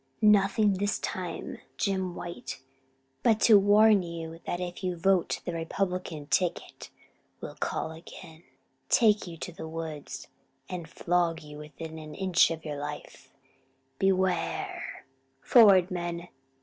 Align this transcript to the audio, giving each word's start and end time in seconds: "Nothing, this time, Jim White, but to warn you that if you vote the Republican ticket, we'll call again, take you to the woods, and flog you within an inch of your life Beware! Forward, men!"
"Nothing, 0.23 0.73
this 0.73 0.97
time, 0.97 1.59
Jim 1.77 2.15
White, 2.15 2.59
but 3.21 3.39
to 3.41 3.59
warn 3.59 4.01
you 4.01 4.39
that 4.47 4.59
if 4.59 4.83
you 4.83 4.97
vote 4.97 5.41
the 5.45 5.53
Republican 5.53 6.25
ticket, 6.25 6.89
we'll 7.39 7.53
call 7.53 7.91
again, 7.91 8.41
take 8.89 9.27
you 9.27 9.37
to 9.37 9.51
the 9.51 9.67
woods, 9.67 10.27
and 10.67 10.89
flog 10.89 11.43
you 11.43 11.59
within 11.59 11.99
an 11.99 12.15
inch 12.15 12.49
of 12.49 12.65
your 12.65 12.77
life 12.79 13.31
Beware! 13.99 15.05
Forward, 15.43 15.91
men!" 15.91 16.29